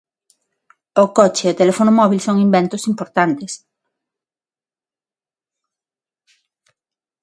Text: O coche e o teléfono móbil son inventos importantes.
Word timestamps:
O 1.03 1.05
coche 1.17 1.43
e 1.47 1.51
o 1.53 1.57
teléfono 1.59 1.91
móbil 1.99 2.19
son 2.27 2.43
inventos 2.47 2.87
importantes. 2.91 3.51